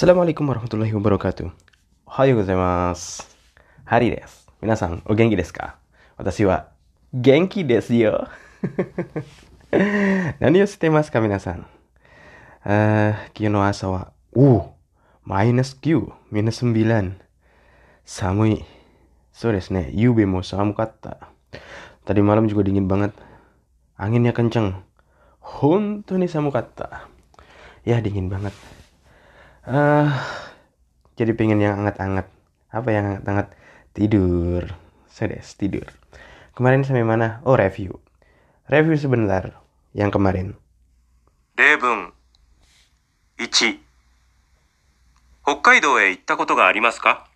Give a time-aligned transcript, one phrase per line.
[0.00, 1.52] Assalamualaikum warahmatullahi wabarakatuh.
[2.08, 3.20] Ohayo gozaimasu.
[3.84, 4.48] Hari desu.
[4.64, 5.76] Minasan, o genki desu ka?
[6.16, 6.72] Watashi wa
[7.12, 8.24] genki desu yo.
[10.40, 11.68] Nani o shite masu ka minasan?
[12.64, 14.72] Uh, kiyo no asa wa, uh,
[15.28, 17.20] minus Q, minus 9.
[18.08, 18.64] Samui.
[19.36, 21.28] So desu ne, yube mo samukatta.
[22.08, 23.12] Tadi malam juga dingin banget.
[24.00, 24.80] Anginnya kenceng.
[25.44, 27.04] Honto ni samukatta.
[27.84, 28.56] Ya dingin banget.
[29.66, 30.08] Uh,
[31.20, 32.28] jadi pengen yang hangat-hangat.
[32.72, 33.52] Apa yang hangat-hangat?
[33.92, 34.72] Tidur.
[35.10, 35.90] Sedes, tidur.
[36.56, 37.44] Kemarin sampai mana?
[37.44, 38.00] Oh, review.
[38.70, 39.60] Review sebentar.
[39.92, 40.48] Yang kemarin.
[41.60, 42.12] 例文
[43.36, 43.78] 1
[45.44, 47.26] 北海道へ行ったことがありますか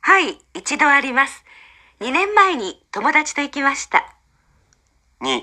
[0.00, 1.44] はい、一度あります。
[2.00, 4.16] 2年前に友達と行きました。
[5.20, 5.42] 2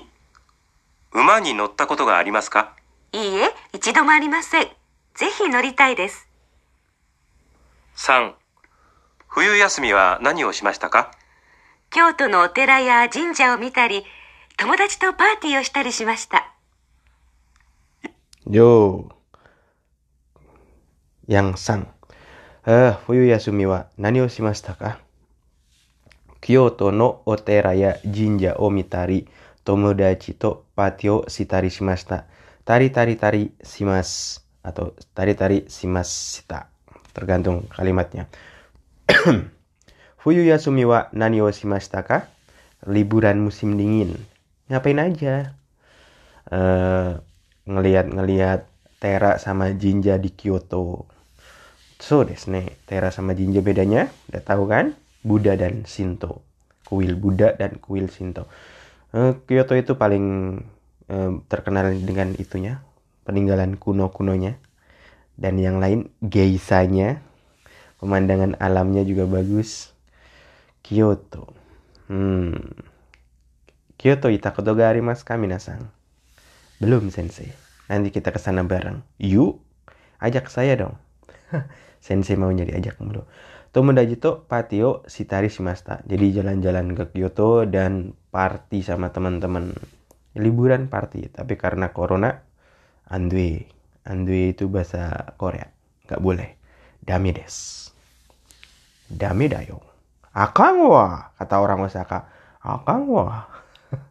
[1.12, 2.74] 馬に乗ったことがありますか
[3.12, 4.64] いいえ、一度もありません。
[5.14, 6.23] ぜひ乗りたいです。
[7.94, 8.34] 三
[9.28, 11.12] 冬休みは何をしましたか？
[11.90, 14.04] 京都のお寺や神社を見たり
[14.56, 16.52] 友達とパーティーをしたりしました
[18.50, 19.08] よ
[21.28, 21.88] うやんさん、
[23.06, 24.98] 冬休みは何をしましたか？
[26.40, 29.28] 京都のお寺や神社を見たり
[29.64, 32.26] 友達とパーティーをしたりしました。
[32.66, 34.46] たりたりたりします。
[34.62, 36.66] あと、たりたりしました。
[37.14, 38.26] Tergantung kalimatnya.
[40.20, 42.26] Fuyu Yasumi wa nani o shimashita ka?
[42.84, 44.18] Liburan musim dingin.
[44.68, 45.54] Ngapain aja?
[46.50, 47.12] Eh,
[47.64, 48.68] ngeliat-ngeliat
[49.00, 51.08] Tera sama Jinja di Kyoto.
[52.00, 54.96] So desu ne, Tera sama Jinja bedanya, udah tahu kan?
[55.24, 56.44] Buddha dan Shinto.
[56.84, 58.48] Kuil Buddha dan kuil Shinto.
[59.12, 60.56] Eh, Kyoto itu paling
[61.08, 62.80] eh, terkenal dengan itunya,
[63.28, 64.56] peninggalan kuno-kunonya.
[65.34, 67.18] Dan yang lain geisanya,
[67.98, 69.90] pemandangan alamnya juga bagus.
[70.84, 71.50] Kyoto.
[72.06, 72.54] Hmm.
[73.96, 75.88] Kyoto itakoto ga arimasu ka minasan?
[76.76, 77.48] Belum sensei.
[77.88, 79.00] Nanti kita ke sana bareng.
[79.16, 79.60] Yuk,
[80.20, 80.96] ajak saya dong.
[82.04, 83.24] sensei mau jadi ajak mulu.
[83.74, 86.06] Tomodachi to patio shitari shimashita.
[86.06, 89.74] Jadi jalan-jalan ke Kyoto dan party sama teman-teman.
[90.38, 92.44] Liburan party, tapi karena corona
[93.10, 93.66] andue.
[94.05, 95.69] Andue itu bahasa Korea.
[96.07, 96.49] Nggak boleh.
[97.03, 97.89] Dame des.
[99.09, 99.81] Dame dayo.
[100.33, 102.29] Akang wa, kata orang Osaka.
[102.61, 103.49] Akang wa.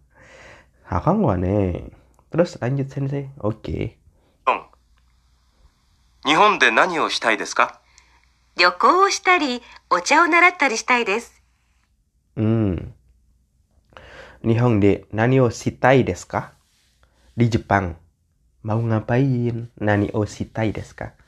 [0.97, 1.89] Akang wa ne.
[2.29, 3.31] Terus lanjut sensei.
[3.41, 3.97] Oke.
[4.47, 4.69] 4
[6.27, 7.81] 日本で何をしたいですか
[8.57, 11.43] 旅行をしたり、お茶を習ったりしたいです。
[12.37, 12.93] Hmm.
[14.43, 16.53] Nihon de nani o shitai desu ka?
[17.37, 17.99] Di Jepang.
[18.64, 19.68] Mau ngapain?
[19.76, 21.20] Nani o shitai desu ka?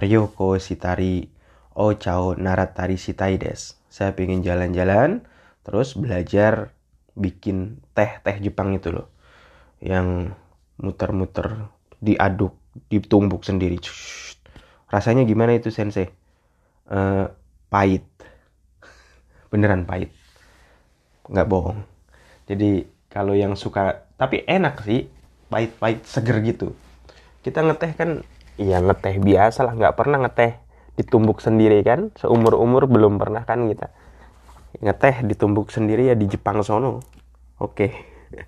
[0.00, 1.28] Ryoko shitari
[1.76, 3.76] ocha o naratari shitai desu.
[3.92, 5.28] Saya pengen jalan-jalan
[5.60, 6.72] terus belajar
[7.12, 9.12] bikin teh-teh Jepang itu loh.
[9.84, 10.32] Yang
[10.80, 11.68] muter-muter
[12.00, 12.56] diaduk,
[12.88, 13.76] ditumbuk sendiri.
[13.76, 14.32] Cus.
[14.88, 16.08] Rasanya gimana itu sensei?
[16.88, 17.26] Eh,
[17.68, 18.08] pahit.
[19.52, 20.16] Beneran pahit.
[21.28, 21.84] Nggak bohong.
[22.48, 25.12] Jadi kalau yang suka, tapi enak sih,
[25.53, 26.77] pahit-pahit seger gitu.
[27.41, 28.09] Kita ngeteh kan,
[28.59, 30.59] iya ngeteh biasa lah, nggak pernah ngeteh
[30.99, 32.11] ditumbuk sendiri kan.
[32.19, 33.89] Seumur-umur belum pernah kan kita.
[34.79, 37.01] Ngeteh ditumbuk sendiri ya di Jepang sono.
[37.57, 37.91] Oke.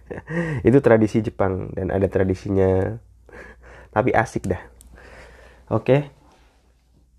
[0.67, 2.95] Itu tradisi Jepang dan ada tradisinya.
[3.91, 4.61] Tapi asik dah.
[5.73, 6.11] Oke.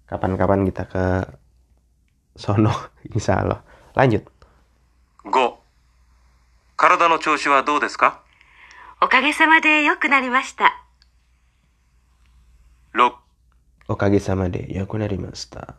[0.06, 1.04] Kapan-kapan kita ke
[2.36, 2.72] sono,
[3.12, 3.60] insya Allah.
[3.96, 4.24] Lanjut.
[6.82, 8.22] 5体の調子はどうですか
[9.00, 10.82] おかげさまで良くなりました。
[12.94, 13.22] 6
[13.88, 15.74] Okage sama de, yaku narimashita.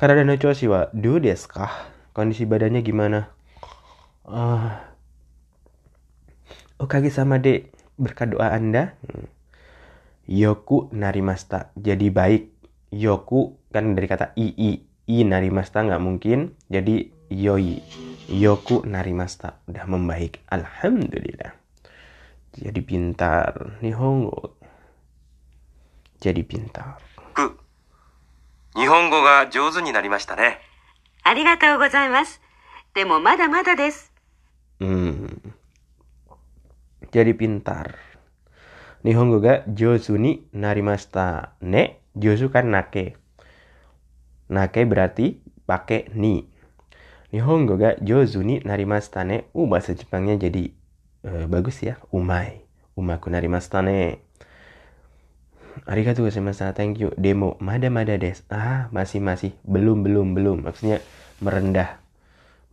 [0.00, 1.68] Karada no choshi wa do desu ka?
[2.16, 3.28] Kondisi badannya gimana?
[4.24, 4.90] Ah.
[6.80, 7.68] Okage sama de,
[8.00, 8.96] berkat doa Anda.
[9.04, 9.28] Hmm.
[10.26, 12.50] Yoku narimashita, jadi baik.
[12.90, 14.70] Yoku kan dari kata i i
[15.06, 17.84] i narimashita nggak mungkin, jadi yoi.
[18.26, 20.42] Yoku narimashita, udah membaik.
[20.48, 21.59] Alhamdulillah.
[22.51, 23.79] Jadi pintar.
[23.79, 24.59] Nihongo.
[26.19, 26.99] Jadi pintar.
[27.31, 27.55] Ku.
[28.75, 30.59] Nihongo ga jouzu ni narimashita ne.
[31.23, 32.43] Arigatou gozaimasu.
[32.91, 34.11] Demo mada mada desu.
[34.83, 35.31] Hmm.
[37.11, 37.95] Jadi pintar.
[39.07, 42.03] Nihongo ga jouzu ni narimashita ne.
[42.19, 43.15] Jouzu kan nake.
[44.51, 46.43] Nake berarti pakai ni.
[47.31, 49.47] Nihongo ga jouzu ni narimashita ne.
[49.55, 50.80] Uh, bahasa jadi
[51.25, 51.97] eh, bagus ya.
[52.13, 52.61] Umai.
[52.97, 54.19] Umaku narimashita ne.
[55.87, 57.09] Arigatou gozaimashita, thank you.
[57.15, 58.43] Demo, mada mada des.
[58.51, 60.57] Ah, masih masih, belum belum belum.
[60.67, 60.99] Maksudnya
[61.39, 61.97] merendah,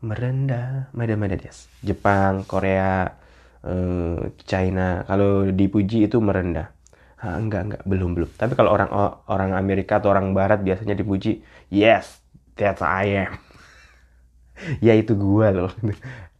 [0.03, 1.71] merendah, mada mada des.
[1.81, 3.15] Jepang, Korea,
[3.63, 5.07] eh, China.
[5.07, 6.75] Kalau dipuji itu merendah.
[7.19, 8.31] Ah, enggak enggak, belum belum.
[8.35, 8.91] Tapi kalau orang
[9.27, 12.23] orang Amerika atau orang Barat biasanya dipuji, yes,
[12.59, 13.33] that's I am.
[14.87, 15.71] ya itu gua loh.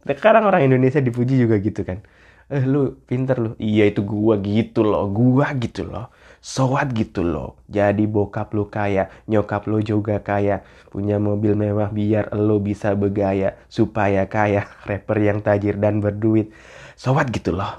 [0.09, 2.01] Sekarang orang Indonesia dipuji juga gitu kan.
[2.49, 3.53] Eh lu pinter lu.
[3.61, 6.09] Iya itu gua gitu loh, gua gitu loh
[6.39, 7.59] so what gitu loh.
[7.67, 13.59] Jadi bokap lo kaya, nyokap lo juga kaya, punya mobil mewah biar lo bisa bergaya,
[13.67, 16.51] supaya kaya, rapper yang tajir dan berduit.
[16.95, 17.75] So what gitu loh.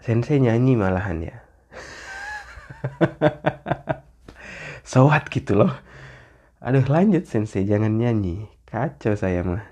[0.00, 1.36] Sensei nyanyi malahan ya.
[4.86, 5.72] so what gitu loh.
[6.62, 8.46] Aduh lanjut sensei jangan nyanyi.
[8.66, 9.64] Kacau saya mah.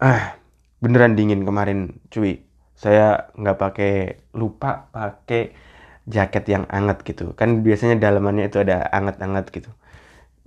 [0.00, 0.39] Ah,
[0.80, 2.40] beneran dingin kemarin cuy.
[2.74, 3.92] Saya nggak pakai
[4.32, 5.52] lupa pakai
[6.08, 7.36] jaket yang anget gitu.
[7.36, 9.70] Kan biasanya dalamannya itu ada anget-anget gitu.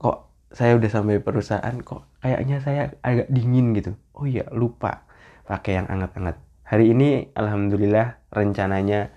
[0.02, 3.94] Kok saya udah sampai perusahaan kok kayaknya saya agak dingin gitu.
[4.18, 5.06] Oh iya lupa
[5.46, 6.42] pakai yang anget-anget.
[6.66, 9.14] Hari ini alhamdulillah rencananya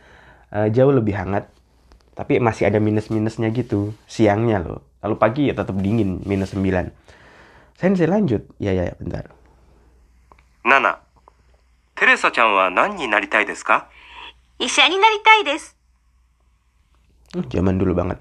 [0.53, 1.49] uh, jauh lebih hangat.
[2.17, 4.81] Tapi masih ada minus-minusnya gitu siangnya loh.
[5.05, 6.89] Kalau pagi ya tetap dingin minus 9
[7.77, 8.41] saya lanjut.
[8.57, 9.29] Ya, ya bentar.
[10.65, 11.06] Nana
[11.96, 13.90] テレサちゃんは何になりたいですか
[14.60, 15.76] 医者になりたいです。
[17.32, 18.20] Zaman dulu banget.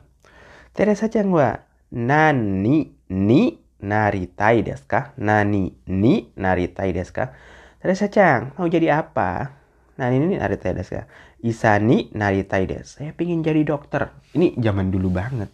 [0.71, 1.59] Teresa chan wa
[1.91, 5.13] nani ni naritai desu ka?
[5.19, 7.35] Nani ni naritai desu ka?
[7.83, 9.51] Teresa chan, mau jadi apa?
[9.99, 11.11] Nani ni naritai desu ka?
[11.43, 13.03] Isani naritai desu.
[13.03, 14.15] Saya pengen jadi dokter.
[14.31, 15.51] Ini zaman dulu banget.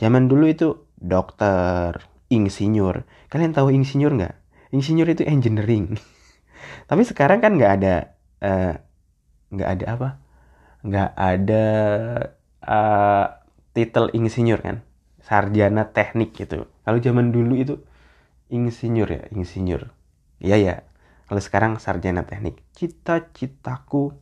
[0.00, 2.00] Zaman dulu itu dokter,
[2.32, 3.04] insinyur.
[3.28, 4.34] Kalian tahu insinyur nggak?
[4.72, 6.00] Insinyur itu engineering.
[6.85, 7.95] Tapi sekarang kan nggak ada
[8.41, 8.73] eh,
[9.53, 10.09] nggak uh, ada apa?
[10.85, 11.65] Nggak ada
[12.63, 13.25] uh,
[13.75, 14.77] titel insinyur kan?
[15.21, 16.65] Sarjana teknik gitu.
[16.65, 17.77] Kalau zaman dulu itu
[18.49, 19.93] insinyur ya insinyur.
[20.39, 20.75] Iya ya
[21.29, 22.57] kalau sekarang sarjana teknik.
[22.73, 24.17] Cita-citaku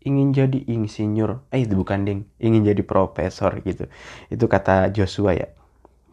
[0.00, 1.44] ingin jadi insinyur.
[1.52, 2.20] Eh itu bukan ding.
[2.40, 3.84] Ingin jadi profesor gitu.
[4.32, 5.52] Itu kata Joshua ya.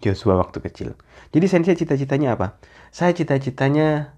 [0.04, 1.00] Joshua waktu kecil.
[1.32, 2.60] Jadi sensei cita-citanya apa?
[2.92, 4.12] Saya cita-citanya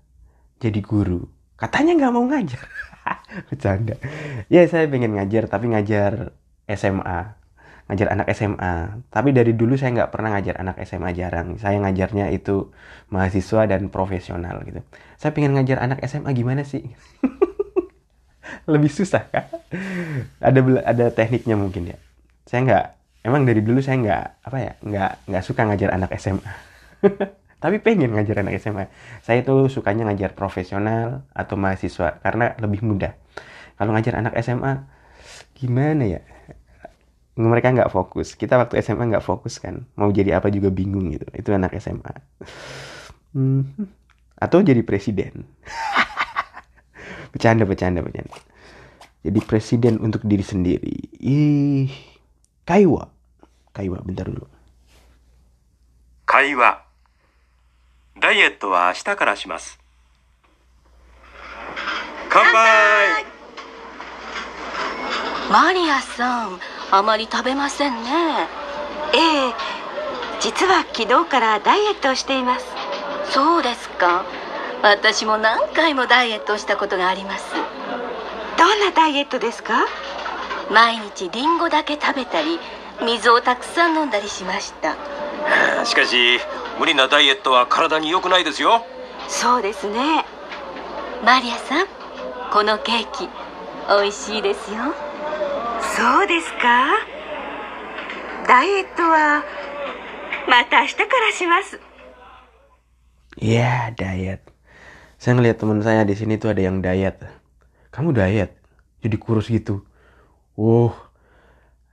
[0.58, 2.64] jadi guru katanya nggak mau ngajar.
[3.52, 3.96] Bercanda.
[4.48, 6.32] Ya saya pengen ngajar tapi ngajar
[6.70, 7.36] SMA
[7.88, 11.58] ngajar anak SMA tapi dari dulu saya nggak pernah ngajar anak SMA jarang.
[11.58, 12.70] Saya ngajarnya itu
[13.10, 14.84] mahasiswa dan profesional gitu.
[15.18, 16.84] Saya pengen ngajar anak SMA gimana sih?
[18.72, 19.48] Lebih susah kan
[20.40, 21.98] ada ada tekniknya mungkin ya.
[22.48, 22.86] Saya nggak
[23.28, 26.54] emang dari dulu saya nggak apa ya nggak nggak suka ngajar anak SMA
[27.58, 28.86] tapi pengen ngajar anak SMA
[29.26, 33.18] saya tuh sukanya ngajar profesional atau mahasiswa karena lebih mudah.
[33.78, 34.86] Kalau ngajar anak SMA
[35.58, 36.22] gimana ya?
[37.38, 38.34] Mereka nggak fokus.
[38.34, 39.86] Kita waktu SMA nggak fokus kan.
[39.94, 41.26] Mau jadi apa juga bingung gitu.
[41.34, 42.14] Itu anak SMA
[43.38, 43.86] hmm.
[44.42, 45.46] atau jadi presiden.
[47.34, 48.34] Bercanda bercanda bercanda.
[49.22, 50.96] Jadi presiden untuk diri sendiri.
[51.22, 51.94] Ih
[52.66, 53.14] kaiwa.
[53.74, 54.58] Kaiwa bentar dulu.
[56.28, 56.87] 会話
[58.28, 59.80] ダイエットは明日からします。
[62.28, 63.24] 乾杯。
[65.50, 66.60] マリアさん
[66.92, 68.10] あまり食べませんね。
[69.14, 69.54] ええ
[70.42, 72.66] 実は昨日からダイエットをしています。
[73.32, 74.26] そうですか。
[74.84, 77.46] 私も何回もダイエットをしたことがあります。
[78.58, 79.86] どんなダイエットですか？
[80.70, 82.60] 毎日リンゴだけ食べたり
[83.06, 84.98] 水をたくさん飲んだりしました。
[85.88, 86.42] しかし
[86.79, 88.85] 無理なダイエットは体に良くないですよ
[89.29, 90.25] そうですね
[91.25, 91.87] マリアさん
[92.53, 93.29] このケーキ
[93.89, 94.95] 美味しいですよ
[95.97, 96.87] そうですか
[98.47, 99.45] ダイエットは
[100.49, 101.81] また明日からします
[103.41, 104.45] Ya, diet.
[105.17, 107.17] Saya ngeliat teman saya di sini tuh ada yang diet.
[107.89, 108.53] Kamu diet?
[109.01, 109.83] Jadi kurus gitu.
[110.53, 110.93] Wow,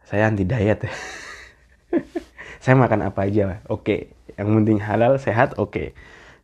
[0.03, 0.91] saya anti diet ya.
[2.63, 4.11] saya makan apa aja, oke.
[4.38, 5.94] Yang penting halal, sehat, oke.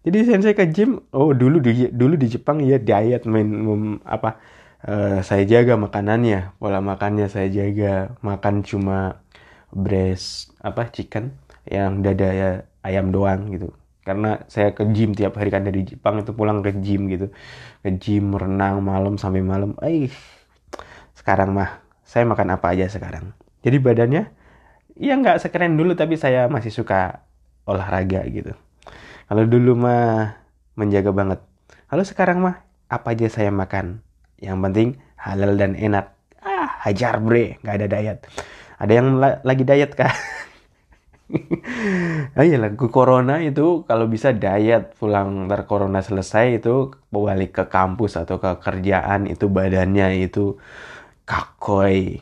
[0.01, 3.49] Jadi saya ke gym, oh dulu di dulu di Jepang ya diet main
[4.09, 4.41] apa?
[4.81, 8.17] Uh, saya jaga makanannya, pola makannya saya jaga.
[8.25, 9.21] Makan cuma
[9.71, 11.37] breast apa chicken
[11.69, 12.51] yang dada ya
[12.83, 13.71] ayam doang gitu
[14.03, 17.31] karena saya ke gym tiap hari kan dari Jepang itu pulang ke gym gitu
[17.85, 20.09] ke gym renang malam sampai malam eh
[21.15, 24.33] sekarang mah saya makan apa aja sekarang jadi badannya
[24.97, 27.29] ya nggak sekeren dulu tapi saya masih suka
[27.71, 28.53] olahraga gitu.
[29.31, 30.35] Kalau dulu mah
[30.75, 31.41] menjaga banget.
[31.87, 32.57] Kalau sekarang mah
[32.91, 34.03] apa aja saya makan?
[34.43, 36.11] Yang penting halal dan enak.
[36.43, 37.63] Ah hajar bre.
[37.63, 38.19] Nggak ada diet.
[38.81, 40.11] Ada yang la- lagi diet kah?
[42.39, 47.65] oh iya lah, corona itu kalau bisa diet pulang ntar corona selesai itu balik ke
[47.71, 50.59] kampus atau ke kerjaan itu badannya itu
[51.29, 52.19] kakoy.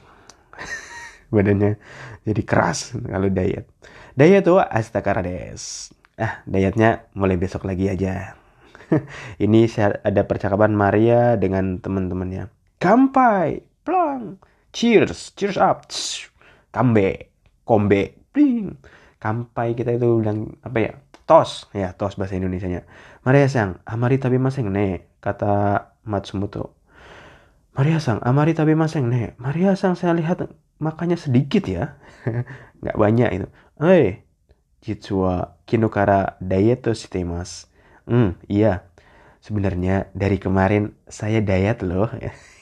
[1.35, 1.81] Badannya
[2.28, 3.64] jadi keras kalau diet
[4.18, 8.34] diet tuh astakara des ah dietnya mulai besok lagi aja.
[9.44, 9.70] Ini
[10.02, 12.50] ada percakapan Maria dengan teman-temannya.
[12.82, 14.42] Kampai plong
[14.75, 15.87] cheers cheers up.
[16.75, 17.30] Kambe
[17.62, 18.75] kombe pling.
[19.22, 20.92] Kampai kita itu bilang apa ya?
[21.22, 21.70] Tos.
[21.70, 22.82] Ya tos bahasa Indonesia nya
[23.22, 26.75] Maria sang amari tabi maseng ne kata Matsumoto.
[27.78, 29.38] Maria sang amari tabi maseng ne.
[29.38, 30.50] Maria sang saya lihat
[30.82, 31.94] makanya sedikit ya.
[32.82, 33.46] Nggak banyak itu
[33.78, 34.26] Oi,
[34.82, 37.70] jitsu wa kinukara dieto sitemas.
[38.11, 38.90] Hmm, iya.
[39.38, 42.11] Sebenarnya dari kemarin saya diet loh.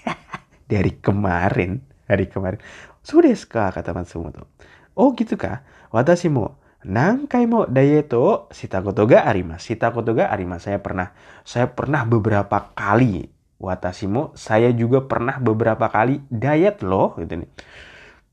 [0.73, 2.61] dari kemarin, dari kemarin.
[3.00, 4.44] Sudah ska kata Matsumo tuh.
[4.92, 5.64] Oh gitu kah?
[5.88, 9.64] Watashi mo nangkai mo daieto shitakoto ga arimas.
[9.64, 10.68] Shitakoto ga arimas.
[10.68, 11.16] Saya pernah,
[11.49, 13.25] saya pernah beberapa kali
[13.56, 14.37] watashi mo.
[14.37, 17.16] Saya juga pernah beberapa kali diet loh.
[17.16, 17.49] Gitu nih.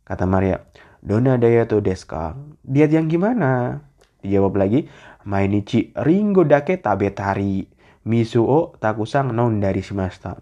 [0.03, 0.59] Kata Maria.
[1.03, 2.39] Dona diet desu ka?
[2.63, 3.83] Diet yang gimana?
[4.23, 4.87] Dijawab lagi,
[5.27, 7.67] Mainichi ringo dake tabetari.
[8.07, 10.39] Miso o takusang non dari shimashita.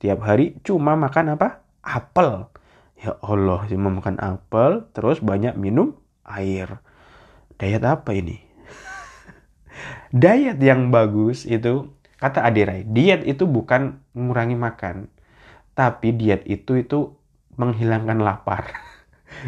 [0.00, 1.64] Tiap hari cuma makan apa?
[1.80, 2.52] Apel.
[3.00, 6.84] Ya Allah, cuma makan apel, terus banyak minum air.
[7.56, 8.40] Diet apa ini?
[10.12, 15.12] diet yang bagus itu kata Adirai, diet itu bukan mengurangi makan,
[15.76, 17.12] tapi diet itu itu
[17.60, 18.72] menghilangkan lapar.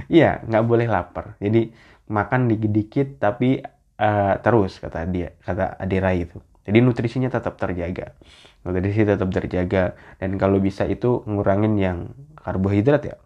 [0.09, 1.35] Iya, nggak boleh lapar.
[1.39, 1.71] Jadi
[2.07, 3.61] makan dikit-dikit tapi
[3.99, 6.39] uh, terus kata dia, kata Adirai itu.
[6.67, 8.19] Jadi nutrisinya tetap terjaga.
[8.67, 9.95] Nutrisi tetap terjaga.
[10.19, 11.99] Dan kalau bisa itu ngurangin yang
[12.43, 13.17] karbohidrat ya.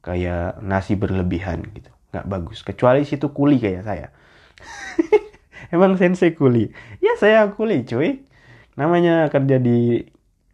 [0.00, 1.92] Kayak nasi berlebihan gitu.
[2.16, 2.64] Nggak bagus.
[2.64, 4.08] Kecuali situ kuli kayak saya.
[5.74, 6.72] Emang sensei kuli?
[7.04, 8.24] Ya saya kuli cuy.
[8.80, 10.08] Namanya kerja di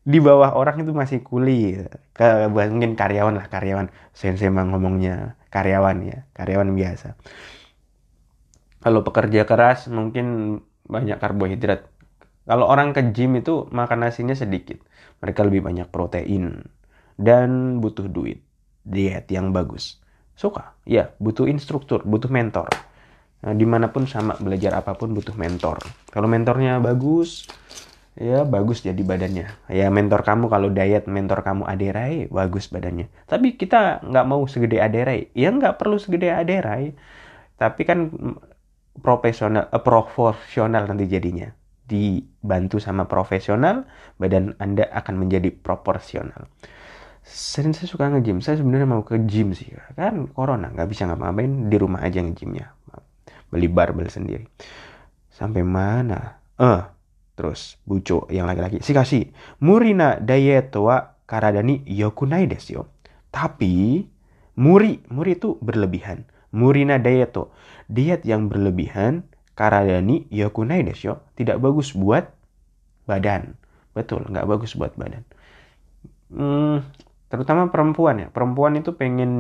[0.05, 1.87] di bawah orang itu masih kuli.
[2.11, 3.95] Ke mungkin karyawan lah karyawan.
[4.11, 7.15] Sensei emang ngomongnya karyawan ya karyawan biasa.
[8.83, 10.59] Kalau pekerja keras mungkin
[10.91, 11.87] banyak karbohidrat.
[12.45, 14.83] Kalau orang ke gym itu makan nasinya sedikit.
[15.23, 16.67] Mereka lebih banyak protein
[17.17, 18.43] dan butuh duit.
[18.85, 20.03] Diet yang bagus.
[20.37, 20.77] Suka?
[20.85, 22.69] Ya butuh instruktur butuh mentor.
[23.45, 25.81] Nah, di mana pun sama belajar apa pun butuh mentor.
[26.13, 27.49] Kalau mentornya bagus
[28.15, 29.71] ya bagus jadi badannya.
[29.71, 33.11] Ya mentor kamu kalau diet mentor kamu aderai bagus badannya.
[33.27, 35.35] Tapi kita nggak mau segede aderai.
[35.35, 36.95] Ya nggak perlu segede aderai.
[37.59, 38.11] Tapi kan
[39.03, 41.51] profesional eh, proporsional nanti jadinya.
[41.85, 43.85] Dibantu sama profesional
[44.17, 46.49] badan anda akan menjadi proporsional.
[47.25, 48.41] Sering saya suka nge-gym.
[48.41, 51.67] Saya sebenarnya mau ke gym sih kan corona nggak bisa ngapa-ngapain.
[51.67, 52.71] Di rumah aja nge-gymnya.
[53.51, 54.47] Beli barbel sendiri.
[55.35, 56.39] Sampai mana?
[56.55, 56.94] Eh
[57.35, 58.81] terus buco yang laki-laki.
[58.81, 62.83] Si kasih murina diet wa karadani yokunai desu yo.
[63.35, 64.07] Tapi
[64.59, 66.27] muri muri itu berlebihan.
[66.55, 67.51] Murina dieto
[67.91, 69.27] diet yang berlebihan
[69.59, 72.31] karadani yokunai desu yo tidak bagus buat
[73.11, 73.59] badan.
[73.93, 75.27] Betul nggak bagus buat badan.
[76.31, 76.87] Hmm,
[77.31, 78.29] terutama perempuan ya.
[78.31, 79.33] Perempuan itu pengen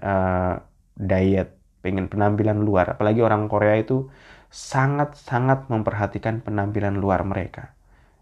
[0.00, 0.60] uh,
[0.96, 2.96] diet pengen penampilan luar.
[2.96, 4.08] Apalagi orang Korea itu
[4.56, 7.76] sangat sangat memperhatikan penampilan luar mereka.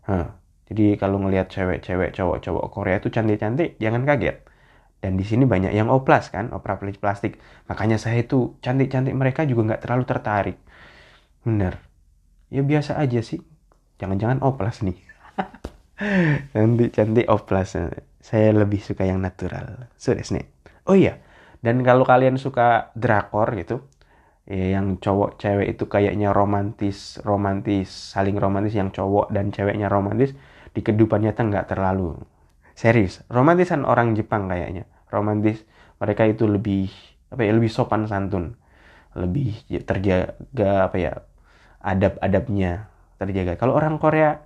[0.05, 0.29] Huh.
[0.69, 4.43] jadi kalau ngelihat cewek-cewek cowok-cowok Korea itu cantik-cantik jangan kaget.
[4.99, 7.39] Dan di sini banyak yang oplas kan opera plastik
[7.71, 10.57] makanya saya itu cantik-cantik mereka juga nggak terlalu tertarik.
[11.47, 11.79] Bener.
[12.51, 13.41] Ya biasa aja sih.
[14.03, 14.99] Jangan-jangan oplas nih.
[16.53, 17.79] Cantik-cantik oplas.
[18.25, 19.89] Saya lebih suka yang natural.
[19.95, 20.45] So nih.
[20.85, 21.25] Oh iya,
[21.65, 23.89] dan kalau kalian suka drakor gitu,
[24.49, 30.33] ya, yang cowok cewek itu kayaknya romantis, romantis, saling romantis yang cowok dan ceweknya romantis,
[30.75, 32.19] di kehidupan nyata nggak terlalu.
[32.75, 34.85] Serius, romantisan orang Jepang kayaknya.
[35.13, 35.63] Romantis
[36.03, 36.91] mereka itu lebih
[37.31, 38.59] apa ya, lebih sopan santun.
[39.15, 41.13] Lebih terjaga apa ya,
[41.79, 43.55] adab-adabnya terjaga.
[43.55, 44.43] Kalau orang Korea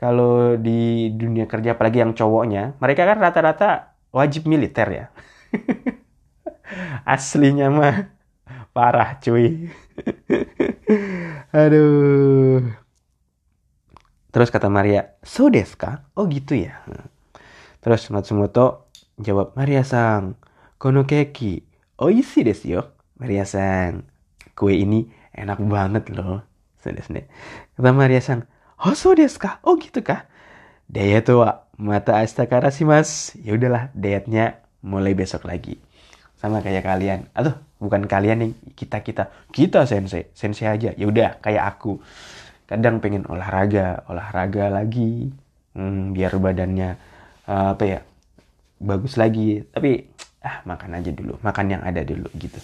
[0.00, 5.04] kalau di dunia kerja apalagi yang cowoknya mereka kan rata-rata wajib militer ya
[7.14, 8.08] aslinya mah
[8.70, 9.70] parah cuy
[11.60, 12.62] aduh
[14.30, 16.80] terus kata Maria so deska oh gitu ya
[17.82, 20.38] terus Matsumoto jawab Maria sang
[20.78, 21.66] kono keki
[21.98, 22.82] oishi desu yo
[23.18, 24.06] Maria sang
[24.54, 26.46] kue ini enak banget loh
[26.80, 28.48] kata Maria sang
[28.80, 29.60] Oh, so desu ka?
[29.60, 30.24] Oh gitu kah?
[30.88, 32.48] Diet wa mata asta
[32.88, 33.36] mas.
[33.36, 35.76] Ya udahlah, dietnya mulai besok lagi.
[36.40, 37.28] Sama kayak kalian.
[37.36, 39.28] Aduh bukan kalian nih kita kita.
[39.52, 40.32] Kita sensei.
[40.32, 40.96] Sensei aja.
[40.96, 42.00] Ya udah kayak aku.
[42.64, 45.28] Kadang pengen olahraga olahraga lagi.
[45.76, 46.96] Hmm, biar badannya
[47.46, 48.00] uh, apa ya
[48.80, 49.60] bagus lagi.
[49.68, 50.00] Tapi
[50.40, 51.36] ah makan aja dulu.
[51.44, 52.56] Makan yang ada dulu gitu.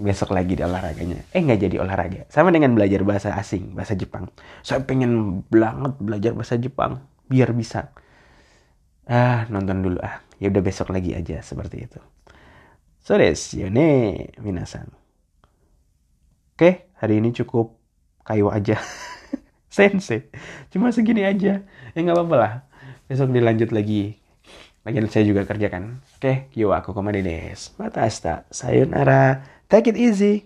[0.00, 1.28] Besok lagi di olahraganya.
[1.36, 2.24] Eh nggak jadi olahraga.
[2.32, 4.32] Sama dengan belajar bahasa asing bahasa Jepang.
[4.64, 7.92] Saya pengen banget belajar bahasa Jepang biar bisa.
[9.04, 10.00] Ah nonton dulu.
[10.00, 12.00] Ah ya udah besok lagi aja seperti itu
[13.04, 14.88] so desu yone minasan
[16.56, 17.76] oke hari ini cukup
[18.24, 18.80] kayu aja
[19.74, 20.32] sensei
[20.72, 21.60] cuma segini aja
[21.92, 22.52] ya nggak apa-apa lah
[23.04, 24.24] besok dilanjut lagi
[24.84, 26.04] Lagian saya juga kerjakan.
[26.20, 27.72] Oke, yo aku komade des.
[27.80, 28.44] Mata asta.
[28.52, 29.40] Sayonara.
[29.64, 30.44] Take it easy.